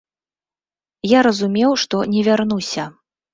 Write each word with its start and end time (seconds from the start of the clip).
Я 1.07 1.19
разумеў, 1.27 1.71
што 1.83 2.01
не 2.15 2.25
вярнуся. 2.31 2.89